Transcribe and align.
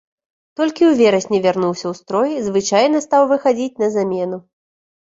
Толькі 0.61 0.83
ў 0.87 0.93
верасні 1.01 1.37
вярнуўся 1.45 1.85
ў 1.91 2.01
строй, 2.01 2.31
звычайна 2.49 3.07
стаў 3.09 3.31
выхадзіць 3.35 3.73
на 3.85 3.97
замену. 3.99 4.47